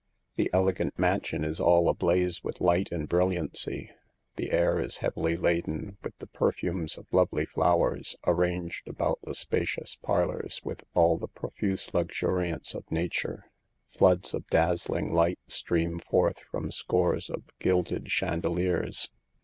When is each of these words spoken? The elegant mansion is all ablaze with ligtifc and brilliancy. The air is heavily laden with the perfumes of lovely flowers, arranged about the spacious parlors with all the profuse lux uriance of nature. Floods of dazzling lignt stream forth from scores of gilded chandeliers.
The 0.35 0.49
elegant 0.51 0.97
mansion 0.97 1.43
is 1.43 1.59
all 1.59 1.87
ablaze 1.87 2.43
with 2.43 2.57
ligtifc 2.57 2.91
and 2.91 3.07
brilliancy. 3.07 3.91
The 4.35 4.49
air 4.51 4.79
is 4.79 4.97
heavily 4.97 5.37
laden 5.37 5.97
with 6.03 6.17
the 6.17 6.25
perfumes 6.25 6.97
of 6.97 7.05
lovely 7.11 7.45
flowers, 7.45 8.15
arranged 8.25 8.87
about 8.87 9.19
the 9.21 9.35
spacious 9.35 9.97
parlors 10.01 10.59
with 10.63 10.83
all 10.95 11.19
the 11.19 11.27
profuse 11.27 11.93
lux 11.93 12.19
uriance 12.19 12.73
of 12.73 12.89
nature. 12.91 13.43
Floods 13.89 14.33
of 14.33 14.47
dazzling 14.47 15.11
lignt 15.11 15.37
stream 15.47 15.99
forth 15.99 16.39
from 16.49 16.71
scores 16.71 17.29
of 17.29 17.43
gilded 17.59 18.09
chandeliers. 18.09 19.11